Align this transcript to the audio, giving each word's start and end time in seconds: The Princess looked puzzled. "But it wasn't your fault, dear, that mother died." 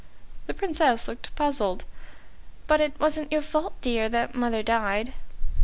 The 0.47 0.55
Princess 0.55 1.07
looked 1.07 1.35
puzzled. 1.35 1.85
"But 2.65 2.81
it 2.81 2.99
wasn't 2.99 3.31
your 3.31 3.43
fault, 3.43 3.79
dear, 3.81 4.09
that 4.09 4.33
mother 4.33 4.63
died." 4.63 5.13